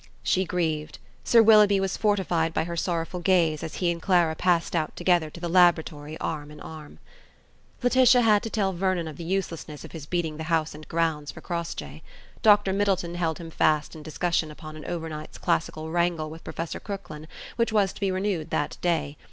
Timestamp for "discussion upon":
14.01-14.75